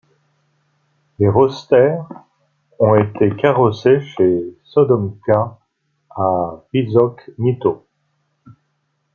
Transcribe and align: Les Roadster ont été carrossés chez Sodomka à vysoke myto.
Les 1.19 1.29
Roadster 1.29 1.99
ont 2.79 2.95
été 2.95 3.35
carrossés 3.35 4.01
chez 4.01 4.57
Sodomka 4.63 5.59
à 6.09 6.63
vysoke 6.73 7.29
myto. 7.37 7.85